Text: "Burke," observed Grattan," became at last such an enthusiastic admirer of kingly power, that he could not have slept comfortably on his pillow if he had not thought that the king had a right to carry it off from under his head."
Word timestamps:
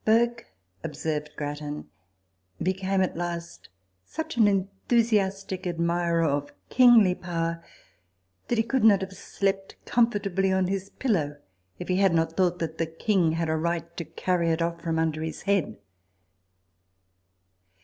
"Burke," 0.04 0.46
observed 0.84 1.30
Grattan," 1.34 1.90
became 2.62 3.00
at 3.00 3.16
last 3.16 3.70
such 4.04 4.36
an 4.36 4.46
enthusiastic 4.46 5.66
admirer 5.66 6.22
of 6.26 6.52
kingly 6.68 7.12
power, 7.12 7.60
that 8.46 8.56
he 8.56 8.62
could 8.62 8.84
not 8.84 9.00
have 9.00 9.10
slept 9.12 9.74
comfortably 9.86 10.52
on 10.52 10.68
his 10.68 10.90
pillow 10.90 11.38
if 11.80 11.88
he 11.88 11.96
had 11.96 12.14
not 12.14 12.36
thought 12.36 12.60
that 12.60 12.78
the 12.78 12.86
king 12.86 13.32
had 13.32 13.48
a 13.48 13.56
right 13.56 13.96
to 13.96 14.04
carry 14.04 14.52
it 14.52 14.62
off 14.62 14.80
from 14.80 14.96
under 14.96 15.24
his 15.24 15.42
head." 15.42 15.76